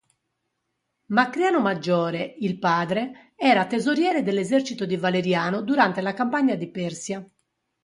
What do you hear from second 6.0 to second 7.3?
la campagna di Persia.